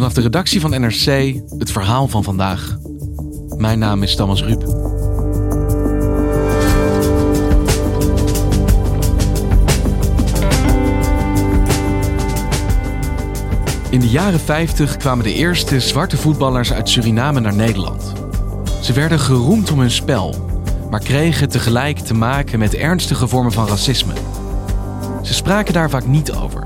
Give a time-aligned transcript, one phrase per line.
[0.00, 2.78] Vanaf de redactie van NRC het verhaal van vandaag.
[3.56, 4.62] Mijn naam is Thomas Ruip.
[13.90, 18.12] In de jaren 50 kwamen de eerste zwarte voetballers uit Suriname naar Nederland.
[18.82, 20.34] Ze werden geroemd om hun spel,
[20.90, 24.12] maar kregen tegelijk te maken met ernstige vormen van racisme.
[25.22, 26.62] Ze spraken daar vaak niet over.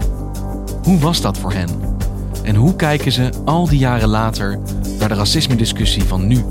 [0.83, 1.94] Hoe was dat voor hen?
[2.45, 4.59] En hoe kijken ze al die jaren later
[4.99, 6.45] naar de racisme-discussie van nu?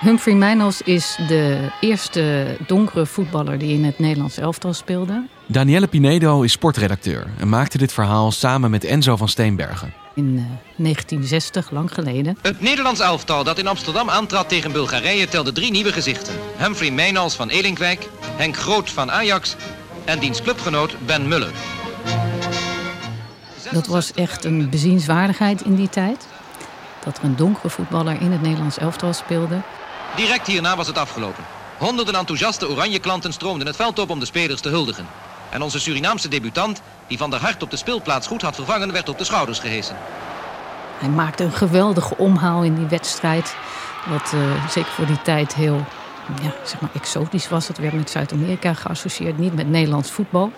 [0.00, 5.26] Humphrey Mijnals is de eerste donkere voetballer die in het Nederlands elftal speelde.
[5.46, 10.03] Danielle Pinedo is sportredacteur en maakte dit verhaal samen met Enzo van Steenbergen.
[10.14, 10.42] In uh,
[10.76, 12.38] 1960, lang geleden.
[12.42, 16.34] Het Nederlands elftal dat in Amsterdam aantrad tegen Bulgarije telde drie nieuwe gezichten.
[16.56, 19.56] Humphrey Mijnals van Elinkwijk, Henk Groot van Ajax
[20.04, 21.52] en diens clubgenoot Ben Muller.
[23.72, 26.26] Dat was echt een bezienswaardigheid in die tijd.
[27.04, 29.60] Dat er een donkere voetballer in het Nederlands elftal speelde.
[30.16, 31.44] Direct hierna was het afgelopen.
[31.78, 35.06] Honderden enthousiaste oranje klanten stroomden het veld op om de spelers te huldigen.
[35.54, 39.08] En onze Surinaamse debutant, die Van der Hart op de speelplaats goed had vervangen, werd
[39.08, 39.96] op de schouders gehesen.
[40.98, 43.56] Hij maakte een geweldige omhaal in die wedstrijd.
[44.08, 45.84] Wat uh, zeker voor die tijd heel
[46.42, 47.68] ja, zeg maar exotisch was.
[47.68, 50.52] Het werd met Zuid-Amerika geassocieerd, niet met Nederlands voetbal.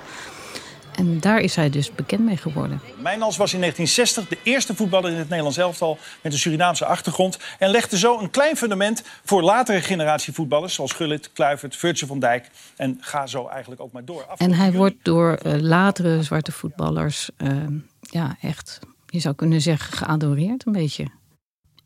[0.96, 2.80] En daar is hij dus bekend mee geworden.
[3.02, 7.38] Mijnals was in 1960 de eerste voetballer in het Nederlands elftal met een Surinaamse achtergrond.
[7.58, 10.74] En legde zo een klein fundament voor latere generatie voetballers.
[10.74, 12.50] Zoals Gullit, Kluivert, Virtue van Dijk.
[12.76, 14.26] En ga zo eigenlijk ook maar door.
[14.36, 17.52] En hij wordt door uh, latere zwarte voetballers uh,
[18.00, 21.06] ja, echt, je zou kunnen zeggen, geadoreerd een beetje.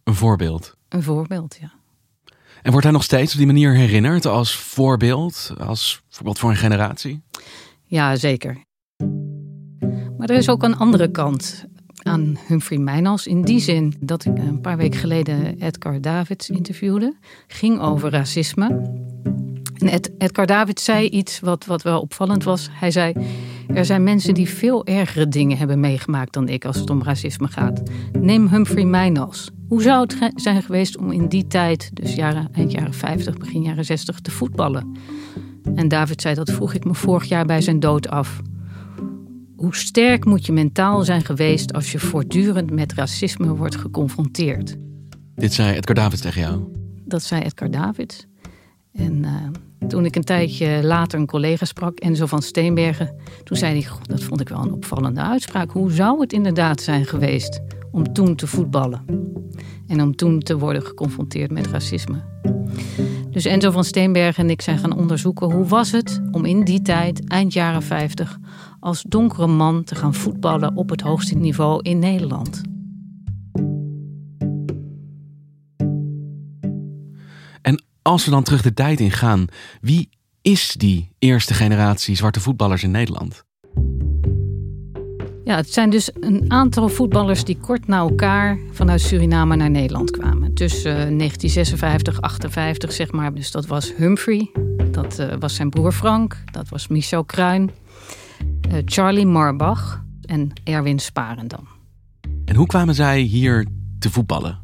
[0.04, 0.76] Een voorbeeld.
[0.88, 1.72] Een voorbeeld, ja.
[2.62, 5.52] En wordt hij nog steeds op die manier herinnerd als voorbeeld?
[5.58, 7.22] Als voorbeeld voor een generatie?
[7.84, 8.68] Ja, zeker.
[10.20, 11.64] Maar er is ook een andere kant
[12.02, 13.26] aan Humphrey Mijnals.
[13.26, 17.14] In die zin dat ik een paar weken geleden Edgar Davids interviewde.
[17.46, 18.66] Ging over racisme.
[19.78, 22.68] En Ed, Edgar Davids zei iets wat, wat wel opvallend was.
[22.70, 23.14] Hij zei,
[23.74, 27.48] er zijn mensen die veel ergere dingen hebben meegemaakt dan ik als het om racisme
[27.48, 27.82] gaat.
[28.12, 29.50] Neem Humphrey Mijnals.
[29.68, 33.62] Hoe zou het zijn geweest om in die tijd, dus jaren, eind jaren 50, begin
[33.62, 34.96] jaren 60, te voetballen?
[35.74, 38.40] En David zei, dat vroeg ik me vorig jaar bij zijn dood af.
[39.60, 44.76] Hoe sterk moet je mentaal zijn geweest als je voortdurend met racisme wordt geconfronteerd?
[45.34, 46.62] Dit zei Edgar Davids tegen jou?
[47.04, 48.26] Dat zei Edgar Davids.
[48.92, 53.80] En uh, toen ik een tijdje later een collega sprak, Enzo van Steenbergen, toen zei
[53.80, 55.70] hij: Dat vond ik wel een opvallende uitspraak.
[55.70, 57.60] Hoe zou het inderdaad zijn geweest
[57.90, 59.04] om toen te voetballen?
[59.86, 62.22] En om toen te worden geconfronteerd met racisme.
[63.30, 66.82] Dus Enzo van Steenbergen en ik zijn gaan onderzoeken hoe was het om in die
[66.82, 68.38] tijd, eind jaren 50,
[68.80, 72.60] als donkere man te gaan voetballen op het hoogste niveau in Nederland.
[77.62, 79.46] En als we dan terug de tijd in gaan,
[79.80, 80.08] wie
[80.42, 83.44] is die eerste generatie zwarte voetballers in Nederland?
[85.44, 90.10] Ja, het zijn dus een aantal voetballers die kort na elkaar vanuit Suriname naar Nederland
[90.10, 90.54] kwamen.
[90.54, 93.34] Tussen 1956, 58 zeg maar.
[93.34, 94.50] Dus dat was Humphrey,
[94.90, 97.70] dat uh, was zijn broer Frank, dat was Michel Kruin,
[98.84, 101.68] Charlie Marbach en Erwin Sparendam.
[102.44, 103.66] En hoe kwamen zij hier
[103.98, 104.58] te voetballen?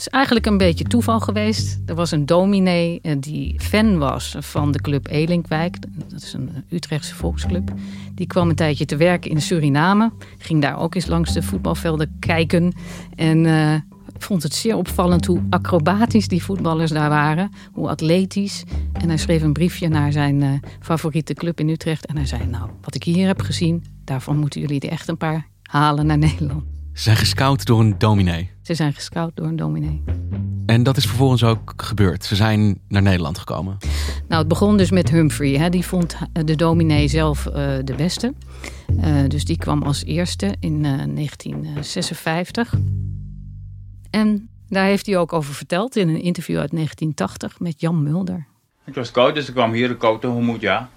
[0.00, 1.78] Het is eigenlijk een beetje toeval geweest.
[1.86, 5.76] Er was een dominee uh, die fan was van de club Elinkwijk.
[6.08, 7.72] Dat is een Utrechtse volksclub.
[8.14, 10.12] Die kwam een tijdje te werken in Suriname.
[10.38, 12.72] Ging daar ook eens langs de voetbalvelden kijken.
[13.16, 13.74] En uh,
[14.20, 17.50] Ik vond het zeer opvallend hoe acrobatisch die voetballers daar waren.
[17.72, 18.64] Hoe atletisch.
[18.92, 22.06] En hij schreef een briefje naar zijn uh, favoriete club in Utrecht.
[22.06, 23.84] En hij zei, nou, wat ik hier heb gezien...
[24.04, 26.62] daarvan moeten jullie er echt een paar halen naar Nederland.
[26.92, 28.50] Ze zijn gescout door een dominee.
[28.62, 30.02] Ze zijn gescout door een dominee.
[30.66, 32.24] En dat is vervolgens ook gebeurd.
[32.24, 33.76] Ze zijn naar Nederland gekomen.
[34.28, 35.52] Nou, het begon dus met Humphrey.
[35.58, 35.68] Hè.
[35.68, 37.52] Die vond de dominee zelf uh,
[37.84, 38.34] de beste.
[39.04, 40.82] Uh, dus die kwam als eerste in uh,
[41.14, 42.74] 1956.
[44.10, 48.46] En daar heeft hij ook over verteld in een interview uit 1980 met Jan Mulder.
[48.84, 50.88] Het was koud, dus ik kwam hier koud tegemoet, ja.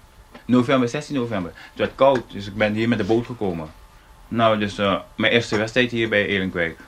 [0.46, 1.52] November, 16 november.
[1.54, 3.68] Het werd koud, dus ik ben hier met de boot gekomen.
[4.28, 6.78] Nou, dus uh, mijn eerste wedstrijd hier bij Elenkwijk.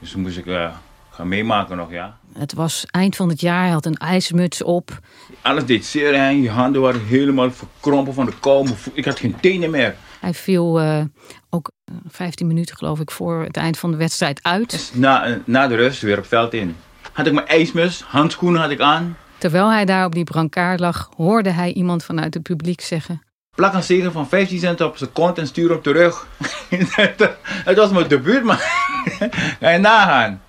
[0.00, 0.74] Dus toen moest ik uh,
[1.10, 2.18] gaan meemaken nog, ja.
[2.32, 4.98] Het was eind van het jaar, hij had een ijsmuts op.
[5.40, 8.68] Alles deed zeer en je handen waren helemaal verkrompen van de kou.
[8.92, 9.96] Ik had geen tenen meer.
[10.20, 11.04] Hij viel uh,
[11.50, 11.70] ook
[12.08, 14.70] 15 minuten geloof ik voor het eind van de wedstrijd uit.
[14.70, 16.76] Dus na, na de rust weer op veld in.
[17.12, 19.16] Had ik mijn ijsmus, handschoenen had ik aan.
[19.38, 23.22] Terwijl hij daar op die brancard lag, hoorde hij iemand vanuit het publiek zeggen...
[23.54, 26.26] Plak een zegen van 15 cent op zijn kont en stuur op terug.
[27.64, 28.58] het was mijn debuut, maar
[29.60, 30.42] ga je nagaan.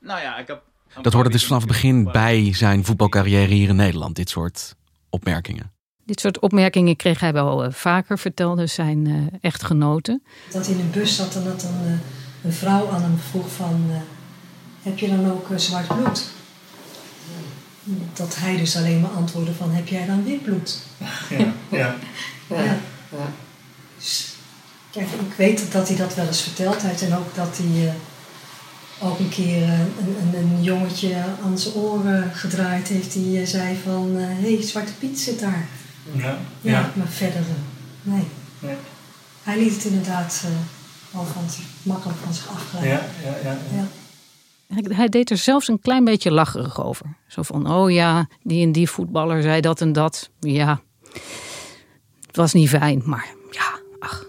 [0.00, 0.62] Nou ja, ik heb...
[1.02, 4.74] Dat hoorde dus vanaf het begin bij zijn voetbalcarrière hier in Nederland, dit soort
[5.10, 5.72] opmerkingen.
[6.04, 10.22] Dit soort opmerkingen kreeg hij wel uh, vaker, vertelde zijn uh, echtgenoten.
[10.50, 11.98] Dat hij in een bus zat en dat een, uh,
[12.44, 13.90] een vrouw aan hem vroeg van...
[14.82, 16.30] heb je dan ook zwart bloed?
[18.12, 19.70] Dat hij dus alleen maar antwoordde van...
[19.70, 20.78] heb jij dan wit bloed?
[21.28, 21.94] Ja, ja.
[22.56, 22.64] ja.
[23.10, 23.32] ja.
[23.96, 24.34] Dus,
[24.90, 27.02] kijk, ik weet dat hij dat wel eens verteld heeft.
[27.02, 27.94] En ook dat hij
[29.00, 33.12] ook een keer een, een, een, jongetje aan zijn oren gedraaid heeft.
[33.12, 34.16] Die zei van...
[34.16, 35.68] hé, hey, Zwarte Piet zit daar.
[36.12, 36.24] Ja,
[36.60, 36.70] ja.
[36.70, 37.40] ja maar verder,
[38.02, 38.24] nee.
[38.58, 38.76] nee.
[39.42, 42.90] Hij liet het inderdaad uh, al van zich, makkelijk van zich afglijden.
[42.90, 43.86] Ja, ja, ja, ja.
[44.66, 47.06] Hij, hij deed er zelfs een klein beetje lacherig over.
[47.26, 50.30] Zo van, oh ja, die en die voetballer zei dat en dat.
[50.40, 50.80] Ja,
[52.26, 54.26] het was niet fijn, maar ja, ach,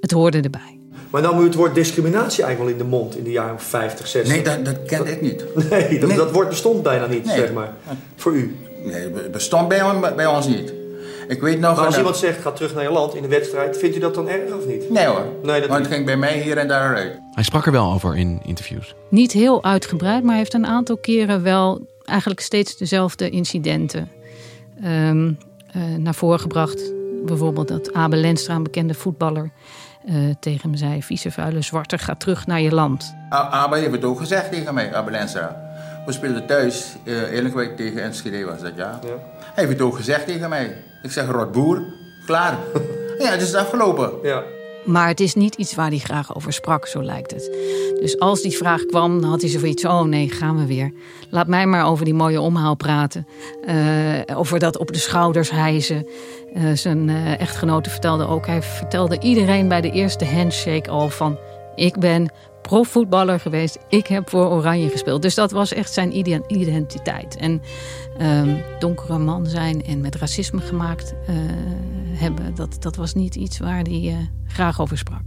[0.00, 0.78] het hoorde erbij.
[1.10, 4.06] Maar dan moet het woord discriminatie eigenlijk wel in de mond in de jaren 50,
[4.06, 4.34] 60.
[4.34, 5.44] Nee, dat, dat kende ik niet.
[5.70, 6.18] Nee, dat, nee.
[6.18, 7.36] dat woord bestond bijna niet, nee.
[7.36, 7.74] zeg maar.
[8.16, 8.56] Voor u.
[8.84, 10.72] Nee, bestond bij, bij ons niet.
[11.28, 11.76] Ik weet nog...
[11.76, 14.14] Maar als iemand zegt, ga terug naar je land in de wedstrijd, vindt u dat
[14.14, 14.90] dan erg of niet?
[14.90, 17.18] Nee hoor, nee, dat want het ging bij mij hier en daar uit.
[17.34, 18.94] Hij sprak er wel over in interviews.
[19.08, 24.10] Niet heel uitgebreid, maar hij heeft een aantal keren wel eigenlijk steeds dezelfde incidenten
[24.84, 25.38] um,
[25.76, 26.92] uh, naar voren gebracht.
[27.24, 29.50] Bijvoorbeeld dat Abel Lenstra, een bekende voetballer,
[30.08, 31.02] uh, tegen hem zei...
[31.02, 33.14] vieze vuile zwarte, ga terug naar je land.
[33.28, 35.62] Abel heeft het ook gezegd tegen mij, Abel Lenstra.
[36.06, 38.98] We speelden thuis, uh, Eerlijkwijk tegen Enschede was dat, ja.
[39.02, 39.08] ja.
[39.54, 40.76] Hij heeft het ook gezegd tegen mij.
[41.04, 41.82] Ik zeg rotboer,
[42.26, 42.58] klaar.
[43.18, 44.12] ja, het is afgelopen.
[44.22, 44.42] Ja.
[44.84, 47.50] Maar het is niet iets waar hij graag over sprak, zo lijkt het.
[48.00, 50.92] Dus als die vraag kwam, dan had hij zoiets oh nee, gaan we weer.
[51.30, 53.26] Laat mij maar over die mooie omhaal praten.
[53.68, 56.06] Uh, over dat op de schouders hijzen.
[56.56, 61.38] Uh, zijn uh, echtgenote vertelde ook, hij vertelde iedereen bij de eerste handshake al van...
[61.74, 62.32] ik ben
[62.68, 63.78] profvoetballer geweest.
[63.88, 65.22] Ik heb voor Oranje gespeeld.
[65.22, 66.16] Dus dat was echt zijn
[66.48, 67.36] identiteit.
[67.36, 67.62] En
[68.20, 71.36] um, donkere man zijn en met racisme gemaakt uh,
[72.18, 74.16] hebben, dat, dat was niet iets waar hij uh,
[74.46, 75.22] graag over sprak.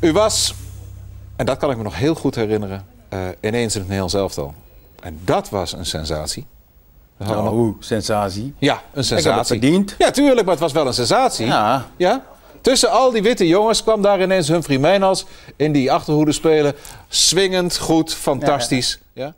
[0.00, 0.54] U was,
[1.36, 4.54] en dat kan ik me nog heel goed herinneren, uh, ineens in het Nederlands elftal.
[5.02, 6.46] En dat was een sensatie.
[7.16, 7.76] Nou, nog...
[7.78, 8.54] sensatie?
[8.58, 9.16] Ja, een sensatie.
[9.16, 9.94] Ik heb het verdiend.
[9.98, 11.46] Ja, tuurlijk, maar het was wel een sensatie.
[11.46, 11.86] Ja.
[11.96, 12.22] Ja?
[12.64, 16.74] Tussen al die witte jongens kwam daar ineens Humphrey Mijnals in die achterhoede spelen.
[17.08, 18.98] Swingend, goed, fantastisch.
[19.12, 19.34] Ja, ja?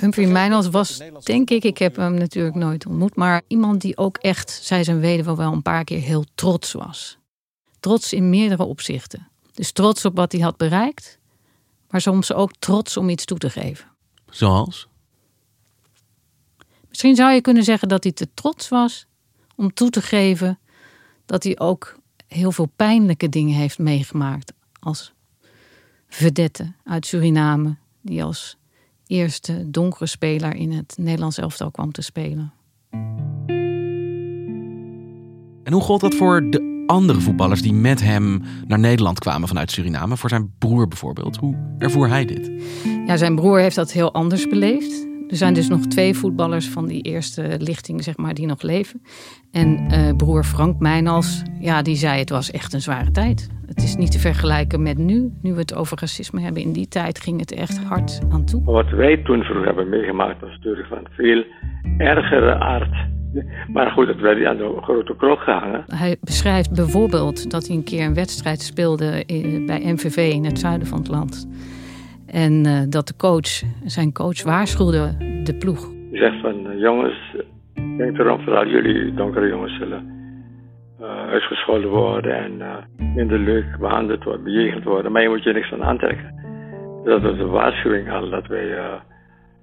[0.00, 3.16] Humphrey Mijnals was, denk ik, ik heb hem natuurlijk nooit ontmoet...
[3.16, 7.18] maar iemand die ook echt, zei zijn weduwe wel een paar keer, heel trots was.
[7.80, 9.28] Trots in meerdere opzichten.
[9.52, 11.18] Dus trots op wat hij had bereikt...
[11.90, 13.86] maar soms ook trots om iets toe te geven.
[14.30, 14.88] Zoals?
[16.88, 19.06] Misschien zou je kunnen zeggen dat hij te trots was
[19.56, 20.58] om toe te geven...
[21.26, 22.00] dat hij ook
[22.32, 25.12] heel veel pijnlijke dingen heeft meegemaakt als
[26.08, 28.56] vedette uit Suriname, die als
[29.06, 32.52] eerste donkere speler in het Nederlands elftal kwam te spelen.
[35.62, 39.70] En hoe gold dat voor de andere voetballers die met hem naar Nederland kwamen vanuit
[39.70, 40.16] Suriname?
[40.16, 41.36] Voor zijn broer bijvoorbeeld.
[41.36, 42.50] Hoe ervoer hij dit?
[43.06, 45.11] Ja, zijn broer heeft dat heel anders beleefd.
[45.32, 49.02] Er zijn dus nog twee voetballers van die eerste lichting, zeg maar, die nog leven.
[49.52, 53.48] En uh, broer Frank Mijnals, ja, die zei het was echt een zware tijd.
[53.66, 56.62] Het is niet te vergelijken met nu, nu we het over racisme hebben.
[56.62, 58.64] In die tijd ging het echt hard aan toe.
[58.64, 61.44] Wat wij toen vroeger hebben meegemaakt was natuurlijk van veel
[61.98, 62.94] ergere aard.
[63.72, 65.84] Maar goed, het werd aan de grote krok gehangen.
[65.86, 69.24] Hij beschrijft bijvoorbeeld dat hij een keer een wedstrijd speelde
[69.66, 71.48] bij MVV in het zuiden van het land.
[72.32, 75.90] En uh, dat de coach, zijn coach waarschuwde de ploeg.
[76.10, 77.36] Hij zegt van uh, jongens,
[77.96, 80.10] denk erom vooral jullie donkere jongens zullen
[81.00, 82.84] uh, uitgescholden worden en
[83.14, 85.12] minder leuk behandeld worden, bejegend worden.
[85.12, 86.34] Maar je moet je niks aan aantrekken.
[87.04, 89.00] Dat was een waarschuwing al dat wij,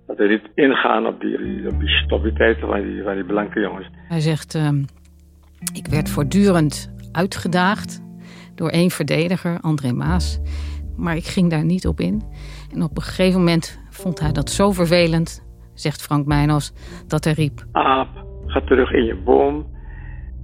[0.08, 3.88] dat wij niet ingaan op die, op die stabiliteiten van die, van die blanke jongens.
[4.08, 4.84] Hij zegt, ehm,
[5.74, 8.02] ik werd voortdurend uitgedaagd
[8.56, 10.42] door één verdediger, André Maas.
[11.00, 12.22] Maar ik ging daar niet op in.
[12.74, 16.72] En op een gegeven moment vond hij dat zo vervelend, zegt Frank Meijners,
[17.08, 17.66] dat hij riep...
[17.72, 18.10] Aap,
[18.46, 19.66] ga terug in je boom.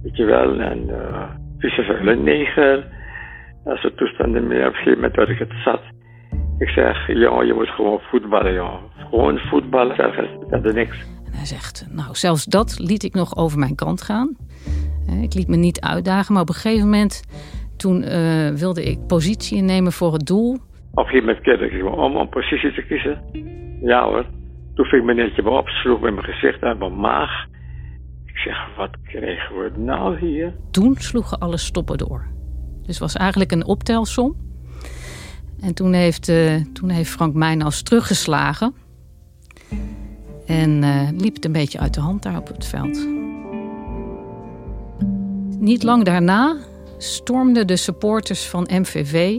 [0.02, 1.28] Weet je wel, en uh,
[1.58, 2.94] vuile neger.
[3.64, 4.66] Dat soort toestanden meer.
[4.66, 5.80] Op een gegeven moment werd ik het zat.
[6.58, 8.80] Ik zeg, jongen, je moet gewoon voetballen, jongen.
[9.10, 9.96] Gewoon voetballen,
[10.48, 10.96] verder niks.
[11.24, 14.36] En hij zegt, nou, zelfs dat liet ik nog over mijn kant gaan.
[15.20, 17.24] Ik liet me niet uitdagen, maar op een gegeven moment...
[17.76, 20.58] toen uh, wilde ik positie innemen voor het doel.
[20.96, 23.22] Een gegeven moment keerde ik om om positie te kiezen.
[23.82, 24.24] Ja hoor.
[24.74, 27.46] Toen ving meneertje me op, sloeg met mijn gezicht uit mijn maag.
[28.26, 30.54] Ik zeg, wat kregen we nou hier?
[30.70, 32.26] Toen sloegen alle stoppen door.
[32.82, 34.36] Dus was eigenlijk een optelsom.
[35.60, 38.74] En toen heeft, uh, toen heeft Frank Meijnals teruggeslagen.
[40.46, 43.08] En uh, liep het een beetje uit de hand daar op het veld.
[45.60, 46.56] Niet lang daarna
[46.98, 49.38] stormden de supporters van MVV,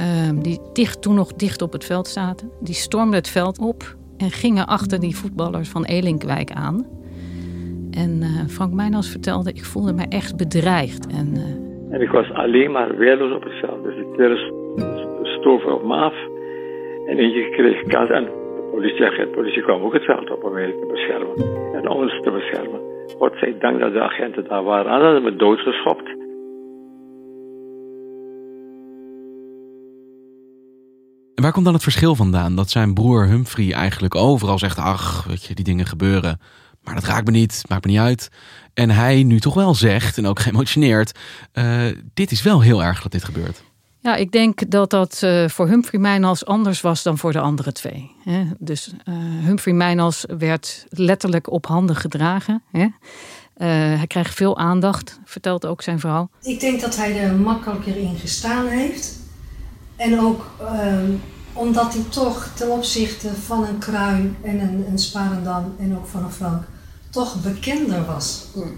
[0.00, 3.82] uh, die dicht, toen nog dicht op het veld zaten, die stormden het veld op
[4.16, 6.86] en gingen achter die voetballers van Elinkwijk aan.
[7.90, 11.06] En uh, Frank Meijnals vertelde, ik voelde me echt bedreigd.
[11.06, 11.94] En, uh...
[11.94, 13.84] en ik was alleen maar weerloos op het veld.
[13.84, 14.08] Dus ik
[15.40, 16.14] stoven op me af.
[17.06, 18.10] En eentje kreeg kans.
[18.10, 21.36] En de politieagent, politie kwam ook het veld op om mij te beschermen.
[21.74, 22.80] En ons te beschermen.
[23.18, 24.92] Godzijdank dat de agenten daar waren.
[24.92, 26.17] Anders hadden ze me doodgeschopt.
[31.48, 32.56] Waar komt dan het verschil vandaan?
[32.56, 36.40] Dat zijn broer Humphrey eigenlijk overal zegt: Ach, weet je, die dingen gebeuren.
[36.82, 38.28] Maar dat raakt me niet, maakt me niet uit.
[38.74, 41.18] En hij nu toch wel zegt, en ook geëmotioneerd:
[41.54, 41.82] uh,
[42.14, 43.62] Dit is wel heel erg dat dit gebeurt.
[44.00, 47.72] Ja, ik denk dat dat uh, voor Humphrey Mijnals anders was dan voor de andere
[47.72, 48.10] twee.
[48.24, 48.44] Hè?
[48.58, 49.14] Dus uh,
[49.44, 52.62] Humphrey Mijnals werd letterlijk op handen gedragen.
[52.70, 52.82] Hè?
[52.82, 52.90] Uh,
[53.96, 56.28] hij krijgt veel aandacht, vertelt ook zijn vrouw.
[56.42, 59.18] Ik denk dat hij er makkelijker in gestaan heeft.
[59.96, 61.20] En ook um,
[61.58, 66.24] omdat hij toch ten opzichte van een Kruin en een, een Sparendam en ook van
[66.24, 66.64] een Frank
[67.10, 68.44] toch bekender was.
[68.54, 68.76] Mm.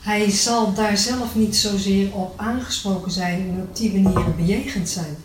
[0.00, 5.16] Hij zal daar zelf niet zozeer op aangesproken zijn en op die manier bejegend zijn.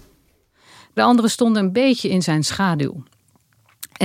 [0.94, 3.04] De anderen stonden een beetje in zijn schaduw.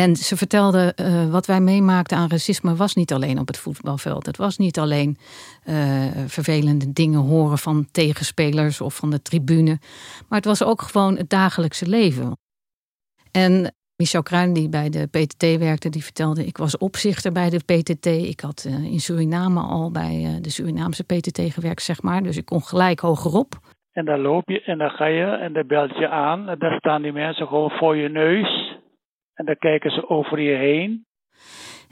[0.02, 4.26] En ze vertelde uh, wat wij meemaakten aan racisme was niet alleen op het voetbalveld.
[4.26, 5.16] Het was niet alleen
[5.64, 5.74] uh,
[6.26, 9.78] vervelende dingen horen van tegenspelers of van de tribune.
[10.28, 12.36] Maar het was ook gewoon het dagelijkse leven.
[13.32, 16.46] En Michel Kruin, die bij de PTT werkte, die vertelde...
[16.46, 18.06] ik was opzichter bij de PTT.
[18.06, 22.22] Ik had uh, in Suriname al bij de Surinaamse PTT gewerkt, zeg maar.
[22.22, 23.54] Dus ik kon gelijk hogerop.
[23.92, 26.48] En dan loop je en dan ga je en dan belt je aan.
[26.48, 28.63] En daar staan die mensen gewoon voor je neus...
[29.34, 31.06] En dan kijken ze over je heen.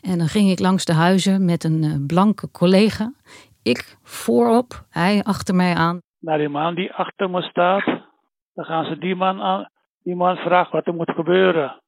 [0.00, 3.12] En dan ging ik langs de huizen met een uh, blanke collega.
[3.62, 6.00] Ik voorop, hij achter mij aan.
[6.18, 7.84] Naar die man die achter me staat.
[8.54, 9.68] Dan gaan ze die man, aan,
[10.02, 11.80] die man vragen wat er moet gebeuren.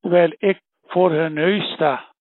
[0.00, 2.12] Terwijl ik voor hun neus sta.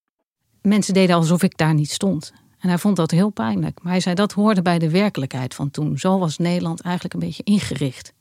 [0.61, 2.33] Mensen deden alsof ik daar niet stond.
[2.59, 3.83] En hij vond dat heel pijnlijk.
[3.83, 5.97] Maar hij zei dat hoorde bij de werkelijkheid van toen.
[5.97, 8.13] Zo was Nederland eigenlijk een beetje ingericht.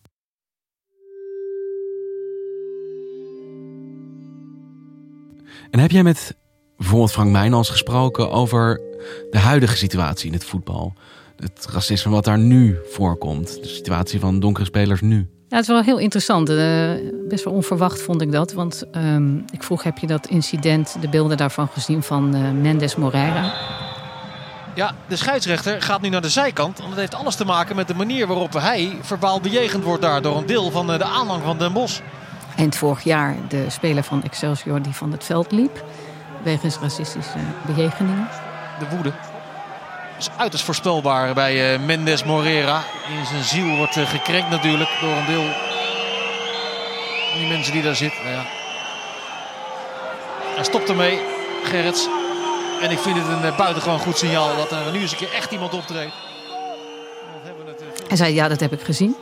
[5.73, 6.37] En heb jij met
[6.77, 8.81] bijvoorbeeld Frank Meijnals gesproken over
[9.31, 10.95] de huidige situatie in het voetbal?
[11.37, 13.63] Het racisme wat daar nu voorkomt.
[13.63, 15.17] De situatie van donkere spelers nu.
[15.49, 16.51] Ja, het is wel heel interessant.
[16.51, 16.91] Uh,
[17.29, 18.53] best wel onverwacht vond ik dat.
[18.53, 22.97] Want um, ik vroeg, heb je dat incident, de beelden daarvan gezien van uh, Mendes
[22.97, 23.55] Moreira?
[24.75, 26.79] Ja, de scheidsrechter gaat nu naar de zijkant.
[26.79, 30.23] Want het heeft alles te maken met de manier waarop hij verbaal bejegend wordt daar
[30.23, 32.01] door een deel van de aanhang van Den Bosch.
[32.57, 35.85] Eind vorig jaar de speler van Excelsior die van het veld liep.
[36.43, 38.29] Wegens racistische bejegeningen.
[38.79, 39.13] De woede
[40.23, 42.83] is uiterst voorspelbaar bij uh, Mendes Morera.
[43.19, 45.45] In zijn ziel wordt uh, gekrenkt natuurlijk door een deel
[47.31, 48.25] van die mensen die daar zitten.
[48.25, 48.45] Nou ja.
[50.55, 51.19] Hij stopt ermee,
[51.65, 52.09] Gerrits.
[52.83, 55.33] En ik vind het een uh, buitengewoon goed signaal dat er nu eens een keer
[55.33, 56.15] echt iemand optreedt.
[58.09, 59.17] Hij zei, ja, dat heb ik gezien.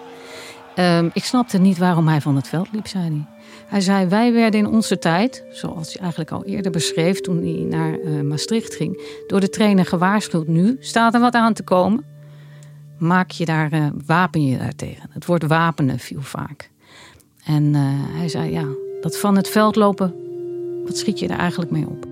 [0.81, 3.27] Um, ik snapte niet waarom hij van het veld liep, zei hij.
[3.67, 7.67] Hij zei, wij werden in onze tijd, zoals hij eigenlijk al eerder beschreef toen hij
[7.69, 10.47] naar uh, Maastricht ging, door de trainer gewaarschuwd.
[10.47, 12.05] Nu staat er wat aan te komen.
[12.99, 15.11] Maak je daar, uh, wapen je daar tegen.
[15.13, 16.71] Het woord wapenen viel vaak.
[17.45, 17.83] En eh,
[18.19, 18.65] hij zei, ja,
[19.01, 20.15] dat van het veld lopen,
[20.87, 22.07] wat schiet je er eigenlijk mee op?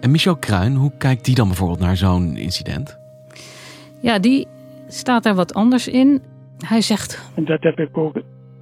[0.00, 2.96] En Michel Kruin, hoe kijkt die dan bijvoorbeeld naar zo'n incident?
[4.00, 4.46] Ja, die
[4.88, 6.22] staat daar wat anders in.
[6.66, 8.14] Hij zegt, En dat heb ik ook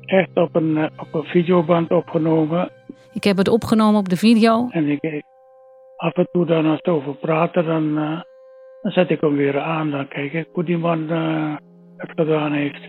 [0.04, 2.70] echt op een, eh, op een videoband opgenomen.
[3.12, 4.68] ik heb het opgenomen op de video.
[4.70, 5.22] En ik,
[5.96, 8.20] af en toe dan als het over praten, dan, eh,
[8.82, 9.90] dan zet ik hem weer aan.
[9.90, 11.54] Dan kijk ik hoe die man eh,
[11.96, 12.82] het gedaan heeft.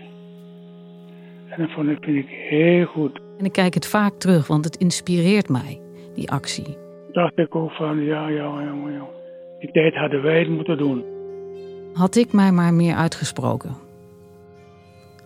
[1.48, 3.20] En dat vond ik, vind ik heel goed.
[3.38, 5.80] En ik kijk het vaak terug, want het inspireert mij,
[6.14, 6.76] die actie.
[7.12, 9.20] Dacht ik ook van, ja, ja, jongen, jongen.
[9.58, 11.04] Die tijd hadden wij het moeten doen.
[11.92, 13.81] Had ik mij maar meer uitgesproken.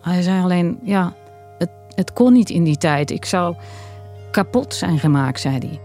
[0.07, 1.15] Hij zei alleen, ja,
[1.57, 3.11] het, het kon niet in die tijd.
[3.11, 3.55] Ik zou
[4.31, 5.81] kapot zijn gemaakt, zei hij.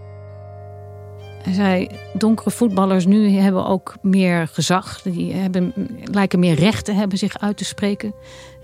[1.43, 5.01] Hij zei, donkere voetballers nu hebben ook meer gezag.
[5.01, 8.13] Die hebben, lijken meer recht te hebben zich uit te spreken.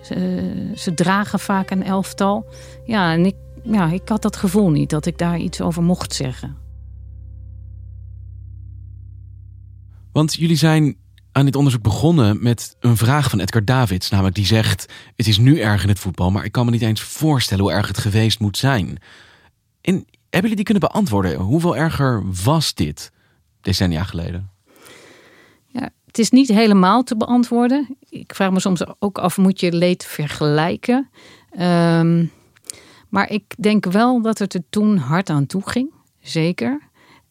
[0.02, 2.46] Ze, ze dragen vaak een elftal.
[2.86, 6.14] Ja, en ik, ja, ik had dat gevoel niet dat ik daar iets over mocht
[6.14, 6.58] zeggen.
[10.12, 10.98] Want jullie zijn
[11.32, 14.10] aan dit onderzoek begonnen met een vraag van Edgar Davids.
[14.10, 16.82] Namelijk die zegt, het is nu erg in het voetbal, maar ik kan me niet
[16.82, 18.98] eens voorstellen hoe erg het geweest moet zijn.
[19.82, 21.36] En hebben jullie die kunnen beantwoorden?
[21.36, 23.12] Hoeveel erger was dit
[23.62, 24.50] decennia geleden?
[25.68, 27.98] Ja, het is niet helemaal te beantwoorden.
[28.10, 31.10] Ik vraag me soms ook af, moet je leed vergelijken?
[31.50, 32.26] Ehm,
[33.10, 35.94] maar ik denk wel dat het er toen hard aan toe ging.
[36.22, 36.89] Zeker.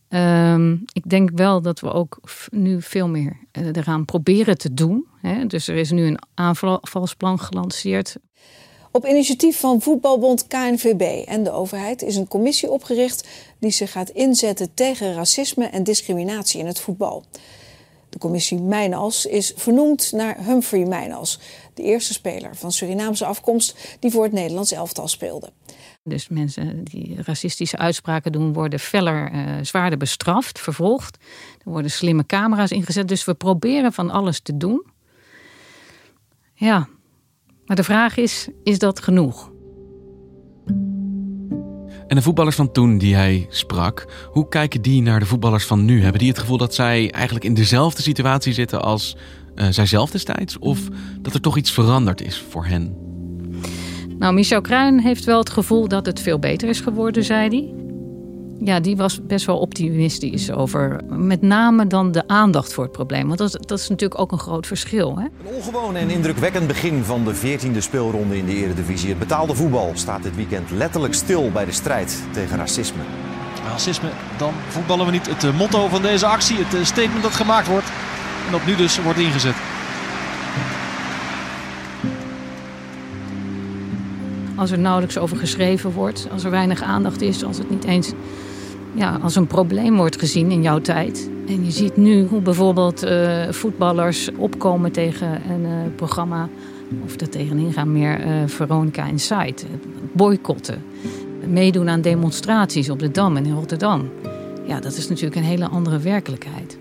[0.09, 5.07] Ehm, ik denk wel dat we ook nu veel meer eh, eraan proberen te doen.
[5.21, 5.47] Hè?
[5.47, 8.17] Dus er is nu een aanvalsplan gelanceerd.
[8.93, 14.11] Op initiatief van voetbalbond KNVB en de overheid is een commissie opgericht die zich gaat
[14.11, 17.25] inzetten tegen racisme en discriminatie in het voetbal.
[18.09, 21.41] De commissie Mijnals is vernoemd naar Humphrey Mijnals,
[21.75, 25.53] de eerste speler van Surinaamse afkomst die voor het Nederlands elftal speelde.
[26.03, 31.19] Dus mensen die racistische uitspraken doen, worden feller, eh, zwaarder bestraft, vervolgd.
[31.65, 33.09] Er worden slimme camera's ingezet.
[33.09, 34.87] Dus we proberen van alles te doen.
[36.55, 36.89] Ja,
[37.65, 39.51] maar de vraag is: is dat genoeg?
[42.09, 45.85] En de voetballers van toen die hij sprak, hoe kijken die naar de voetballers van
[45.85, 46.03] nu?
[46.03, 49.17] Hebben die het gevoel dat zij eigenlijk in dezelfde situatie zitten als
[49.55, 50.59] eh, zijzelf destijds?
[50.59, 50.81] Of
[51.21, 53.08] dat er toch iets veranderd is voor hen?
[54.19, 57.75] Nou, Michel Kruin heeft wel het gevoel dat het veel beter is geworden, zei hij.
[58.61, 63.27] Ja, die was best wel optimistisch over met name dan de aandacht voor het probleem.
[63.27, 65.19] Want dat, dat is natuurlijk ook een groot verschil.
[65.19, 65.25] Hè?
[65.25, 69.09] Een ongewoon en indrukwekkend begin van de 14e speelronde in de Eredivisie.
[69.09, 73.03] Het betaalde voetbal staat dit weekend letterlijk stil bij de strijd tegen racisme.
[73.69, 75.27] Racisme, dan voetballen we niet.
[75.27, 77.87] Het eh, motto van deze actie, het eh, statement dat gemaakt wordt.
[78.47, 79.55] En dat nu dus wordt ingezet.
[84.59, 88.13] Als er nauwelijks over geschreven wordt, als er weinig aandacht is, als het niet eens
[88.95, 91.31] ja, als een probleem wordt gezien in jouw tijd.
[91.49, 96.49] En je ziet nu hoe bijvoorbeeld eh, voetballers opkomen tegen een eh, programma,
[97.05, 99.63] of er tegenin gaan meer eh, Veronica Inside,
[100.13, 100.83] boycotten,
[101.47, 104.09] meedoen aan demonstraties op de Dam en in Rotterdam.
[104.67, 106.78] Ja, dat is natuurlijk een hele andere werkelijkheid.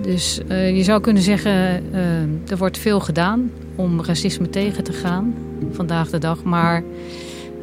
[0.00, 4.92] Dus eh, je zou kunnen zeggen, eh, er wordt veel gedaan om racisme tegen te
[4.92, 5.34] gaan
[5.70, 6.42] vandaag de dag.
[6.42, 6.82] Maar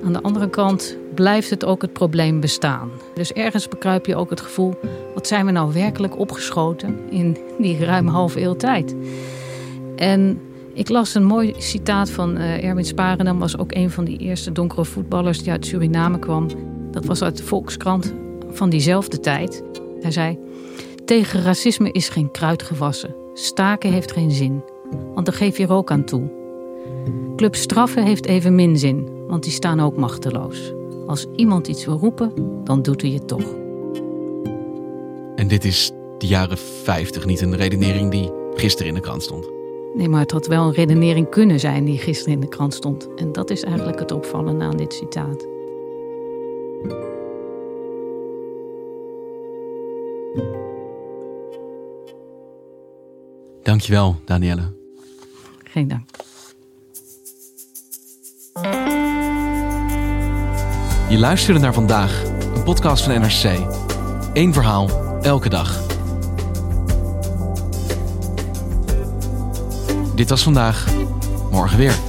[0.03, 2.89] aan de andere kant blijft het ook het probleem bestaan.
[3.13, 4.73] Dus ergens bekruip je ook het gevoel,
[5.13, 8.95] wat zijn we nou werkelijk opgeschoten in die ruim half eeuw tijd.
[9.95, 10.41] En
[10.73, 14.51] ik las een mooi citaat van eh, Erwin Sparendam, was ook een van die eerste
[14.51, 16.47] donkere voetballers die uit Suriname kwam.
[16.91, 18.13] Dat was uit de Volkskrant
[18.51, 19.63] van diezelfde tijd.
[20.01, 20.37] Hij zei,
[21.09, 23.15] tegen racisme is geen kruid gewassen.
[23.33, 24.63] Staken heeft geen zin,
[25.13, 26.31] want daar geef je er ook aan toe.
[27.35, 30.73] Club straffen heeft even min zin, want die staan ook machteloos.
[31.07, 33.55] Als iemand iets wil roepen, dan doet hij het toch.
[35.35, 39.49] En dit is de jaren 50, niet een redenering die gisteren in de krant stond.
[39.93, 43.07] Nee, maar het had wel een redenering kunnen zijn die gisteren in de krant stond.
[43.15, 45.47] En dat is eigenlijk het opvallende aan dit citaat.
[53.63, 54.73] Dankjewel, Danielle.
[55.63, 56.09] Geen dank.
[61.09, 62.23] Je luisterde naar vandaag,
[62.55, 63.59] een podcast van NRC.
[64.33, 64.89] Eén verhaal,
[65.21, 65.81] elke dag.
[70.15, 70.87] Dit was vandaag,
[71.51, 72.08] morgen weer.